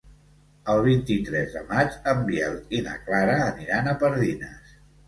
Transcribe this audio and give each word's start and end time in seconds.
El 0.73 0.79
vint-i-tres 0.87 1.53
de 1.57 1.63
maig 1.73 1.99
en 2.15 2.27
Biel 2.31 2.59
i 2.79 2.83
na 2.89 2.99
Clara 3.07 3.39
aniran 3.47 3.93
a 3.93 3.99
Pardines. 4.05 4.79